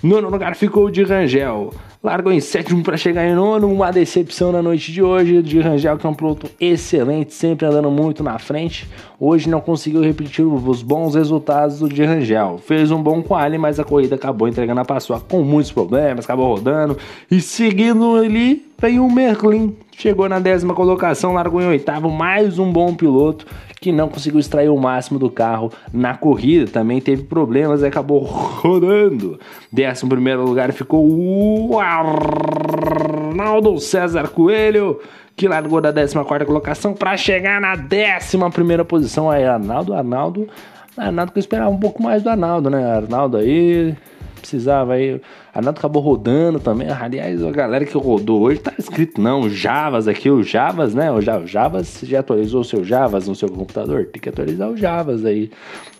Nono 0.01 0.31
lugar 0.31 0.55
ficou 0.55 0.87
o 0.87 0.91
de 0.91 1.03
Rangel. 1.03 1.73
Largou 2.03 2.33
em 2.33 2.41
sétimo 2.41 2.83
para 2.83 2.97
chegar 2.97 3.27
em 3.27 3.35
nono. 3.35 3.71
Uma 3.71 3.91
decepção 3.91 4.51
na 4.51 4.63
noite 4.63 4.91
de 4.91 5.03
hoje. 5.03 5.43
De 5.43 5.61
Rangel, 5.61 5.99
que 5.99 6.07
é 6.07 6.09
um 6.09 6.15
piloto 6.15 6.51
excelente, 6.59 7.35
sempre 7.35 7.67
andando 7.67 7.91
muito 7.91 8.23
na 8.23 8.39
frente. 8.39 8.89
Hoje 9.19 9.51
não 9.51 9.61
conseguiu 9.61 10.01
repetir 10.01 10.47
os 10.47 10.83
bons 10.83 11.15
resultados 11.15 11.81
do 11.81 11.91
de 11.91 12.03
Rangel. 12.03 12.57
Fez 12.57 12.91
um 12.91 13.03
bom 13.03 13.23
quali, 13.23 13.59
mas 13.59 13.79
a 13.79 13.85
corrida 13.85 14.15
acabou 14.15 14.49
entregando 14.49 14.81
a 14.81 14.85
paçoca 14.85 15.27
com 15.29 15.43
muitos 15.43 15.73
problemas. 15.73 16.25
Acabou 16.25 16.55
rodando. 16.55 16.97
E 17.31 17.39
seguindo 17.39 18.17
ali, 18.17 18.70
veio 18.81 19.05
o 19.05 19.13
Merlin. 19.13 19.77
Chegou 19.93 20.29
na 20.29 20.39
décima 20.39 20.75
colocação, 20.75 21.35
largou 21.35 21.61
em 21.61 21.67
oitavo. 21.67 22.09
Mais 22.09 22.59
um 22.59 22.73
bom 22.73 22.95
piloto 22.95 23.47
que 23.79 23.93
não 23.93 24.09
conseguiu 24.09 24.41
extrair 24.41 24.71
o 24.71 24.79
máximo 24.79 25.19
do 25.19 25.31
carro 25.31 25.71
na 25.93 26.17
corrida. 26.17 26.71
Também 26.71 27.01
teve 27.01 27.25
problemas 27.25 27.83
e 27.83 27.87
acabou 27.87 28.21
rodando. 28.25 29.39
Décimo 29.71 30.11
primeiro 30.11 30.43
lugar 30.43 30.73
ficou 30.73 31.07
o 31.07 31.79
Arnaldo 31.79 33.79
César 33.79 34.29
Coelho, 34.29 34.99
que 35.37 35.47
largou 35.47 35.83
da 35.83 35.93
14 35.93 36.15
quarta 36.25 36.47
colocação 36.47 36.95
para 36.95 37.17
chegar 37.19 37.61
na 37.61 37.73
11 37.73 38.51
primeira 38.53 38.85
posição. 38.85 39.31
Aí, 39.31 39.45
Arnaldo, 39.45 39.93
Arnaldo, 39.93 40.49
Arnaldo 40.97 41.33
que 41.33 41.39
eu 41.39 41.43
esperava 41.43 41.71
um 41.71 41.79
pouco 41.79 42.03
mais 42.03 42.23
do 42.23 42.31
Arnaldo, 42.31 42.71
né? 42.71 42.91
Arnaldo 42.91 43.37
aí 43.37 43.95
precisava 44.41 44.95
aí. 44.95 45.21
A 45.53 45.61
Nato 45.61 45.79
acabou 45.79 46.01
rodando 46.01 46.61
também. 46.61 46.89
Aliás, 46.89 47.43
a 47.43 47.51
galera 47.51 47.85
que 47.85 47.97
rodou 47.97 48.43
hoje 48.43 48.61
tá 48.61 48.73
escrito 48.79 49.21
não, 49.21 49.51
Javas 49.51 50.07
aqui, 50.07 50.31
o 50.31 50.43
Javas, 50.43 50.95
né? 50.95 51.11
O 51.11 51.21
Javas 51.21 52.01
já 52.03 52.21
atualizou 52.21 52.61
o 52.61 52.65
seu 52.65 52.85
Javas 52.85 53.27
no 53.27 53.35
seu 53.35 53.49
computador? 53.49 54.07
Tem 54.07 54.23
que 54.23 54.29
atualizar 54.29 54.71
o 54.71 54.77
Javas 54.77 55.25
aí. 55.25 55.51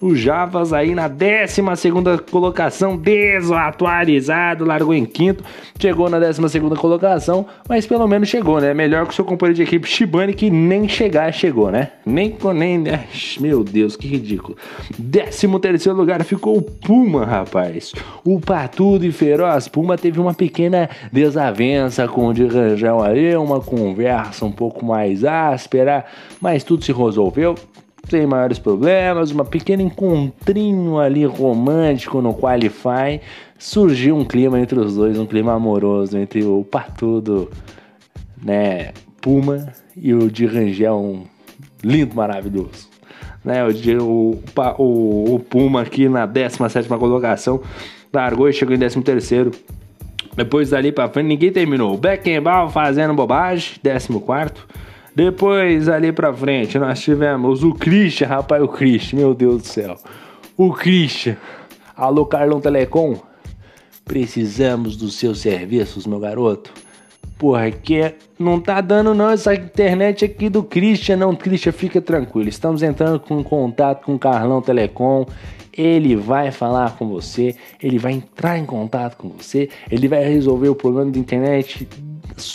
O 0.01 0.15
Javas 0.15 0.73
aí 0.73 0.95
na 0.95 1.09
12 1.09 1.61
colocação, 2.31 2.97
desatualizado, 2.97 4.65
largou 4.65 4.95
em 4.95 5.05
quinto, 5.05 5.45
chegou 5.79 6.09
na 6.09 6.19
12 6.19 6.41
colocação, 6.79 7.45
mas 7.69 7.87
pelo 7.87 8.07
menos 8.07 8.29
chegou, 8.29 8.61
né? 8.61 8.73
Melhor 8.73 9.05
que 9.07 9.13
o 9.13 9.17
seu 9.17 9.25
companheiro 9.25 9.57
de 9.57 9.63
equipe 9.63 9.89
Shibane, 9.89 10.33
que 10.33 10.49
nem 10.49 10.89
chegar 10.89 11.33
chegou, 11.35 11.71
né? 11.71 11.91
Nem, 12.07 12.37
nem. 12.55 12.85
Meu 13.41 13.65
Deus, 13.65 13.97
que 13.97 14.07
ridículo. 14.07 14.57
13 15.61 15.91
lugar 15.91 16.23
ficou 16.25 16.57
o 16.57 16.63
Puma, 16.63 17.25
rapaz. 17.25 17.93
O 18.25 18.41
Patudo 18.41 19.05
e 19.05 19.13
Feroz 19.13 19.40
Puma 19.69 19.97
teve 19.97 20.21
uma 20.21 20.35
pequena 20.35 20.89
desavença 21.13 22.07
com 22.09 22.29
o 22.29 22.35
de 22.35 22.47
Rangel 22.47 23.03
aí, 23.03 23.37
uma 23.37 23.61
conversa 23.61 24.45
um 24.45 24.53
pouco 24.53 24.85
mais 24.85 25.25
áspera, 25.25 26.05
mas 26.41 26.65
tudo 26.65 26.85
se 26.85 26.93
resolveu 26.93 27.55
sem 28.09 28.27
maiores 28.27 28.59
problemas, 28.59 29.31
uma 29.31 29.45
pequena 29.45 29.83
encontrinho 29.83 30.99
ali 30.99 31.25
romântico 31.25 32.21
no 32.21 32.35
Qualify, 32.35 33.21
surgiu 33.59 34.17
um 34.17 34.25
clima 34.25 34.59
entre 34.59 34.79
os 34.79 34.97
dois, 34.97 35.19
um 35.19 35.27
clima 35.27 35.53
amoroso 35.53 36.19
entre 36.19 36.43
o 36.43 36.65
Patudo, 36.65 37.51
né, 38.43 38.93
Puma 39.21 39.73
e 39.97 40.13
o 40.13 40.31
de 40.31 40.47
Rangel, 40.47 40.97
um 40.97 41.25
lindo, 41.85 42.17
maravilhoso. 42.17 42.89
Né, 43.45 43.61
o, 43.65 44.39
o, 44.79 45.35
o 45.35 45.39
Puma 45.39 45.83
aqui 45.83 46.09
na 46.09 46.27
17 46.27 46.89
colocação, 46.89 47.61
largou 48.13 48.49
e 48.49 48.53
chegou 48.53 48.75
em 48.75 48.79
13 48.79 49.03
terceiro. 49.03 49.51
Depois 50.37 50.71
dali 50.71 50.93
pra 50.93 51.09
frente 51.09 51.27
ninguém 51.27 51.53
terminou. 51.53 51.97
Beckenbauer 51.97 52.71
fazendo 52.71 53.15
bobagem, 53.15 53.75
14 53.83 54.09
depois, 55.15 55.89
ali 55.89 56.13
pra 56.13 56.33
frente, 56.33 56.79
nós 56.79 57.01
tivemos 57.01 57.65
o 57.65 57.75
Christian, 57.75 58.29
rapaz, 58.29 58.63
o 58.63 58.69
Christian, 58.69 59.19
meu 59.19 59.35
Deus 59.35 59.63
do 59.63 59.69
céu. 59.69 59.97
O 60.57 60.73
Christian. 60.73 61.37
Alô, 61.97 62.25
Carlão 62.25 62.61
Telecom? 62.61 63.19
Precisamos 64.05 64.97
dos 64.97 65.15
seus 65.15 65.41
serviços, 65.41 66.07
meu 66.07 66.21
garoto. 66.21 66.73
Porque 67.37 68.15
não 68.39 68.61
tá 68.61 68.81
dando 68.81 69.13
não 69.13 69.31
essa 69.31 69.55
internet 69.55 70.25
aqui 70.25 70.49
do 70.49 70.63
Christian, 70.63 71.17
não. 71.17 71.35
Christian, 71.35 71.73
fica 71.73 72.01
tranquilo. 72.01 72.49
Estamos 72.49 72.83
entrando 72.83 73.19
com 73.19 73.43
contato 73.43 74.05
com 74.05 74.15
o 74.15 74.19
Carlão 74.19 74.63
Telecom. 74.63 75.27
Ele 75.81 76.15
vai 76.15 76.51
falar 76.51 76.97
com 76.97 77.09
você, 77.09 77.57
ele 77.83 77.99
vai 77.99 78.13
entrar 78.13 78.59
em 78.59 78.67
contato 78.67 79.17
com 79.17 79.29
você, 79.31 79.69
ele 79.91 80.09
vai 80.09 80.23
resolver 80.23 80.69
o 80.69 80.75
problema 80.75 81.11
de 81.11 81.19
internet, 81.19 81.89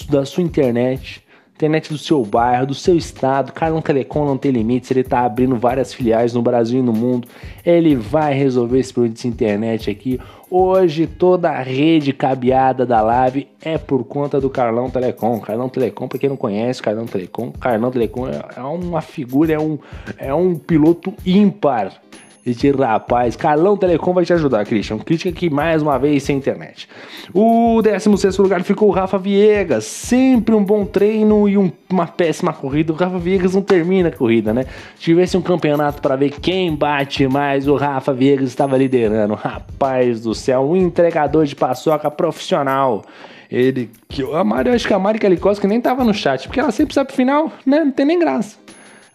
da 0.10 0.26
sua 0.26 0.44
internet 0.44 1.26
internet 1.56 1.90
do 1.90 1.98
seu 1.98 2.24
bairro, 2.24 2.68
do 2.68 2.74
seu 2.74 2.98
estado. 2.98 3.54
Carlão 3.54 3.82
Telecom 3.82 4.26
não 4.26 4.38
tem 4.38 4.52
limites, 4.52 4.92
ele 4.92 5.00
está 5.00 5.22
abrindo 5.22 5.56
várias 5.56 5.94
filiais 5.94 6.34
no 6.34 6.42
Brasil 6.42 6.80
e 6.80 6.84
no 6.84 6.92
mundo. 6.92 7.28
Ele 7.66 7.96
vai 7.96 8.34
resolver 8.34 8.78
esse 8.78 8.94
problema 8.94 9.16
de 9.16 9.28
internet 9.28 9.90
aqui. 9.90 10.20
Hoje 10.52 11.08
toda 11.08 11.50
a 11.50 11.62
rede 11.62 12.12
cabeada 12.12 12.86
da 12.86 13.02
Live 13.02 13.48
é 13.62 13.78
por 13.78 14.04
conta 14.04 14.40
do 14.40 14.50
Carlão 14.50 14.90
Telecom. 14.90 15.40
Carlão 15.40 15.70
Telecom, 15.70 16.08
para 16.10 16.20
quem 16.20 16.30
não 16.30 16.38
conhece, 16.38 16.82
Carlão 16.82 17.06
Telecom, 17.06 17.52
Carlão 17.54 17.90
Telecom 17.90 18.28
é 18.28 18.62
uma 18.62 19.02
figura, 19.02 19.54
é 19.54 19.60
um, 19.60 19.80
é 20.18 20.34
um 20.34 20.56
piloto 20.56 21.14
ímpar 21.26 22.02
este 22.46 22.70
rapaz, 22.70 23.36
Carlão 23.36 23.76
Telecom 23.76 24.14
vai 24.14 24.24
te 24.24 24.32
ajudar, 24.32 24.64
Christian. 24.66 25.00
Crítica 25.00 25.32
aqui 25.32 25.50
mais 25.50 25.82
uma 25.82 25.98
vez 25.98 26.22
sem 26.22 26.38
internet. 26.38 26.88
O 27.34 27.82
16 27.82 28.38
lugar 28.38 28.62
ficou 28.62 28.88
o 28.88 28.92
Rafa 28.92 29.18
Viegas. 29.18 29.84
Sempre 29.86 30.54
um 30.54 30.64
bom 30.64 30.86
treino 30.86 31.50
e 31.50 31.58
um, 31.58 31.72
uma 31.90 32.06
péssima 32.06 32.54
corrida. 32.54 32.94
O 32.94 32.96
Rafa 32.96 33.18
Viegas 33.18 33.56
não 33.56 33.64
termina 33.64 34.10
a 34.10 34.12
corrida, 34.12 34.54
né? 34.54 34.66
Se 34.96 35.06
tivesse 35.06 35.36
um 35.36 35.42
campeonato 35.42 36.04
para 36.04 36.16
ver 36.16 36.30
quem 36.30 36.76
bate 36.76 37.28
mais, 37.28 37.68
o 37.68 37.76
Rafa 37.76 38.14
Viegas 38.14 38.50
estava 38.50 38.78
liderando. 38.78 39.34
Rapaz 39.34 40.22
do 40.22 40.36
céu, 40.36 40.70
um 40.70 40.78
entregador 40.78 41.46
de 41.46 41.56
paçoca 41.56 42.12
profissional. 42.12 43.04
Ele, 43.50 43.90
que 44.08 44.22
a 44.22 44.44
Mari, 44.44 44.70
acho 44.70 44.88
que 44.88 44.94
a 44.94 45.00
Mari 45.00 45.18
Kalikowski 45.18 45.66
nem 45.66 45.82
tava 45.82 46.04
no 46.04 46.14
chat, 46.14 46.48
porque 46.48 46.60
ela 46.60 46.72
sempre 46.72 46.94
sabe 46.94 47.08
pro 47.08 47.16
final, 47.16 47.52
né? 47.66 47.84
Não 47.84 47.92
tem 47.92 48.06
nem 48.06 48.20
graça. 48.20 48.58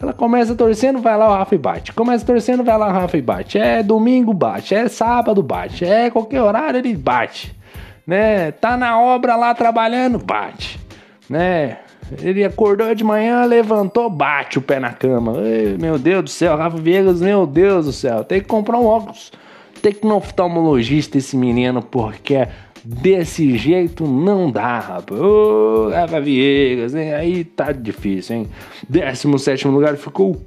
Ela 0.00 0.14
começa 0.14 0.54
torcendo, 0.54 0.99
vai 0.99 1.16
lá 1.16 1.28
o 1.28 1.33
Rafa 1.37 1.54
e 1.54 1.59
bate. 1.59 1.92
Começa 1.92 2.25
torcendo, 2.25 2.64
vai 2.64 2.78
lá 2.78 2.88
o 2.88 2.92
Rafa 2.92 3.19
e 3.19 3.23
bate. 3.23 3.59
É 3.59 3.83
domingo, 3.83 4.33
bate. 4.33 4.75
É 4.75 4.88
sábado, 4.88 5.42
bate. 5.42 5.85
É 5.85 6.09
qualquer 6.09 6.40
horário, 6.40 6.78
ele 6.78 6.97
bate. 6.97 7.54
Né? 8.07 8.50
Tá 8.50 8.78
na 8.78 8.99
obra 8.99 9.37
lá 9.37 9.54
trabalhando, 9.54 10.19
bate. 10.19 10.80
Né? 11.28 11.76
Ele 12.19 12.42
acordou 12.42 12.95
de 12.95 13.04
manhã, 13.04 13.45
levantou, 13.45 14.09
bate 14.09 14.59
o 14.59 14.62
pé 14.62 14.80
na 14.80 14.90
cama. 14.90 15.37
Ei, 15.42 15.76
meu 15.78 15.99
Deus 15.99 16.25
do 16.25 16.30
céu, 16.30 16.57
Rafa 16.57 16.78
Viegas, 16.78 17.21
meu 17.21 17.47
Deus 17.47 17.85
do 17.85 17.92
céu. 17.92 18.25
Tem 18.25 18.40
que 18.40 18.47
comprar 18.47 18.78
um 18.78 18.87
óculos. 18.87 19.30
Tem 19.83 19.92
que 19.92 20.04
ir 20.04 20.09
no 20.09 20.16
oftalmologista 20.16 21.19
esse 21.19 21.37
menino, 21.37 21.83
porque 21.83 22.49
Desse 22.84 23.58
jeito 23.58 24.06
não 24.06 24.50
dá, 24.50 24.78
rapaz. 24.78 25.20
Ô, 25.20 25.87
oh, 25.87 25.90
Rafa 25.90 26.20
Viegas, 26.20 26.94
hein? 26.94 27.12
Aí 27.12 27.44
tá 27.44 27.72
difícil, 27.72 28.37
hein? 28.37 28.49
17 28.88 29.68
lugar 29.68 29.96
ficou 29.96 30.32
o 30.32 30.42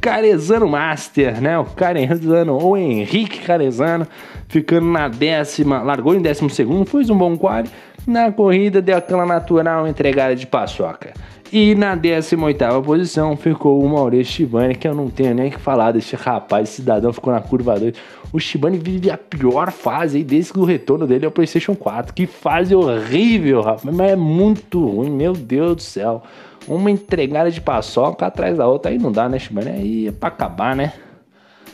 Carezano 0.00 0.68
Master, 0.68 1.40
né? 1.40 1.58
O 1.58 1.64
Carezano, 1.64 2.56
ou 2.56 2.76
Henrique 2.76 3.40
Carezano, 3.40 4.06
ficando 4.48 4.86
na 4.86 5.08
décima, 5.08 5.82
largou 5.82 6.14
em 6.14 6.22
décimo 6.22 6.48
segundo, 6.48 6.84
fez 6.86 7.10
um 7.10 7.18
bom 7.18 7.36
quali. 7.36 7.68
Na 8.06 8.30
corrida 8.30 8.82
deu 8.82 8.98
aquela 8.98 9.24
natural 9.24 9.88
entregada 9.88 10.36
de 10.36 10.46
paçoca. 10.46 11.14
E 11.50 11.74
na 11.74 11.94
18 11.94 12.82
posição 12.84 13.36
ficou 13.36 13.82
o 13.82 13.88
Maurício 13.88 14.34
Shibani, 14.34 14.74
que 14.74 14.88
eu 14.88 14.94
não 14.94 15.08
tenho 15.08 15.34
nem 15.34 15.50
que 15.50 15.58
falar 15.58 15.92
desse 15.92 16.16
rapaz, 16.16 16.68
esse 16.68 16.76
cidadão 16.76 17.12
ficou 17.12 17.32
na 17.32 17.40
curva 17.40 17.78
2. 17.78 17.94
O 18.34 18.40
Shibani 18.40 18.78
vive 18.78 19.12
a 19.12 19.16
pior 19.16 19.70
fase 19.70 20.16
aí 20.16 20.24
desde 20.24 20.58
o 20.58 20.64
retorno 20.64 21.06
dele 21.06 21.24
ao 21.24 21.30
PlayStation 21.30 21.72
4. 21.76 22.12
Que 22.12 22.26
fase 22.26 22.74
horrível, 22.74 23.60
rapaz, 23.60 23.94
mas 23.94 24.10
é 24.10 24.16
muito 24.16 24.84
ruim, 24.84 25.08
meu 25.08 25.34
Deus 25.34 25.76
do 25.76 25.82
céu. 25.82 26.20
Uma 26.66 26.90
entregada 26.90 27.48
de 27.48 27.60
paçoca 27.60 28.26
atrás 28.26 28.58
da 28.58 28.66
outra, 28.66 28.90
aí 28.90 28.98
não 28.98 29.12
dá, 29.12 29.28
né, 29.28 29.38
Shibani? 29.38 29.70
Aí 29.70 30.08
é 30.08 30.10
pra 30.10 30.30
acabar, 30.30 30.74
né? 30.74 30.94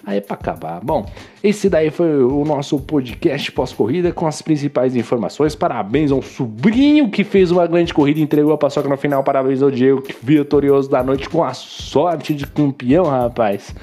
Aí 0.04 0.18
é 0.18 0.20
pra 0.20 0.34
acabar. 0.34 0.80
Bom, 0.84 1.06
esse 1.42 1.70
daí 1.70 1.88
foi 1.88 2.22
o 2.22 2.44
nosso 2.44 2.78
podcast 2.78 3.50
pós-corrida 3.52 4.12
com 4.12 4.26
as 4.26 4.42
principais 4.42 4.94
informações. 4.94 5.54
Parabéns 5.54 6.12
ao 6.12 6.20
sobrinho 6.20 7.08
que 7.08 7.24
fez 7.24 7.50
uma 7.50 7.66
grande 7.66 7.94
corrida 7.94 8.20
e 8.20 8.22
entregou 8.22 8.52
a 8.52 8.58
paçoca 8.58 8.86
no 8.86 8.98
final. 8.98 9.24
Parabéns 9.24 9.62
ao 9.62 9.70
Diego, 9.70 10.02
que 10.02 10.14
vitorioso 10.22 10.90
da 10.90 11.02
noite 11.02 11.26
com 11.26 11.42
a 11.42 11.54
sorte 11.54 12.34
de 12.34 12.46
campeão, 12.46 13.06
rapaz. 13.06 13.74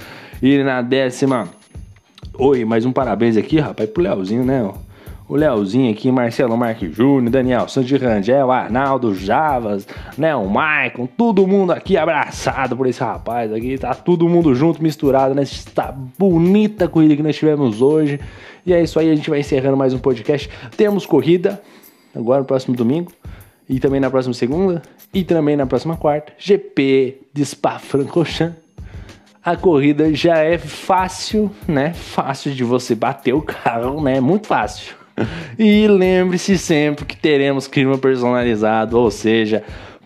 E 0.44 0.62
na 0.64 0.84
décima. 0.84 1.57
Oi, 2.38 2.66
mais 2.66 2.86
um 2.86 2.92
parabéns 2.92 3.38
aqui, 3.38 3.60
rapaz, 3.60 3.90
pro 3.90 4.04
Leozinho, 4.04 4.44
né? 4.44 4.72
o 5.28 5.36
Leozinho 5.36 5.92
aqui, 5.92 6.10
Marcelo 6.12 6.56
Marques 6.56 6.96
Júnior, 6.96 7.30
Daniel 7.30 7.68
Santos 7.68 7.92
Rangel, 7.92 8.50
Arnaldo 8.50 9.14
Javas, 9.14 9.86
né, 10.18 10.34
o 10.36 10.48
Maicon, 10.48 11.06
todo 11.06 11.46
mundo 11.46 11.72
aqui 11.72 11.98
abraçado 11.98 12.78
por 12.78 12.88
esse 12.88 13.02
rapaz 13.02 13.52
aqui, 13.52 13.78
tá 13.78 13.94
todo 13.94 14.28
mundo 14.30 14.56
junto, 14.56 14.82
misturado 14.82 15.36
nessa 15.36 15.94
bonita 16.18 16.88
corrida 16.88 17.16
que 17.16 17.24
nós 17.24 17.36
tivemos 17.36 17.82
hoje. 17.82 18.20
E 18.66 18.74
é 18.74 18.82
isso 18.82 19.00
aí, 19.00 19.10
a 19.10 19.16
gente 19.16 19.30
vai 19.30 19.40
encerrando 19.40 19.76
mais 19.76 19.94
um 19.94 20.00
podcast. 20.00 20.50
Temos 20.76 21.06
corrida 21.06 21.62
agora 22.16 22.40
no 22.40 22.46
próximo 22.46 22.76
domingo 22.76 23.12
e 23.68 23.80
também 23.80 24.00
na 24.00 24.10
próxima 24.10 24.34
segunda 24.34 24.82
e 25.14 25.24
também 25.24 25.56
na 25.56 25.66
próxima 25.66 25.98
quarta. 25.98 26.34
GP 26.38 27.22
de 27.34 27.46
Spa-Francorchamps. 27.46 28.67
A 29.48 29.56
corrida 29.56 30.14
já 30.14 30.40
é 30.40 30.58
fácil, 30.58 31.50
né? 31.66 31.94
Fácil 31.94 32.52
de 32.52 32.66
você 32.66 32.94
bater 32.94 33.32
o 33.32 33.42
carro, 33.42 34.04
né? 34.04 34.20
Muito 34.20 34.46
fácil. 34.46 34.94
E 35.58 35.88
lembre-se 35.88 36.58
sempre 36.58 37.06
que 37.06 37.16
teremos 37.16 37.66
clima 37.66 37.98
personalizado, 37.98 39.00
ou 39.00 39.10
seja, 39.10 39.64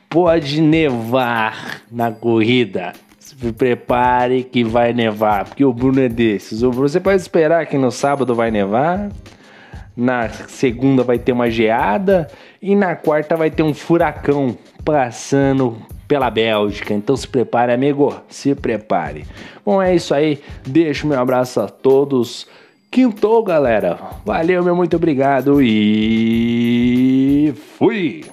pode 0.08 0.62
nevar 0.62 1.82
na 1.92 2.12
corrida. 2.12 2.94
Se 3.18 3.36
prepare 3.52 4.44
que 4.44 4.64
vai 4.64 4.94
nevar, 4.94 5.46
porque 5.46 5.66
o 5.66 5.74
Bruno 5.74 6.02
é 6.02 6.08
desses. 6.08 6.62
Você 6.62 7.00
pode 7.00 7.20
esperar 7.20 7.66
que 7.66 7.80
no 7.80 7.92
sábado 7.92 8.36
vai 8.36 8.52
nevar, 8.52 9.10
na 9.98 10.30
segunda 10.30 11.04
vai 11.04 11.18
ter 11.18 11.32
uma 11.32 11.50
geada 11.50 12.28
e 12.62 12.76
na 12.76 12.96
quarta 12.96 13.36
vai 13.36 13.50
ter 13.50 13.64
um 13.64 13.74
furacão 13.74 14.56
passando 14.86 15.82
pela 16.12 16.30
Bélgica. 16.30 16.94
Então 16.94 17.15
se 17.15 17.25
prepare, 17.25 17.72
amigo, 17.72 18.13
se 18.27 18.53
prepare. 18.53 19.25
Bom, 19.65 19.82
é 19.82 19.96
isso 19.96 20.13
aí. 20.13 20.41
Deixo 20.68 21.08
meu 21.08 21.18
abraço 21.18 21.62
a 21.62 21.70
todos. 21.70 22.46
Quintou, 22.91 23.41
galera. 23.41 23.98
Valeu, 24.25 24.62
meu 24.62 24.75
muito 24.75 24.98
obrigado 24.98 25.62
e 25.62 27.53
fui! 27.77 28.31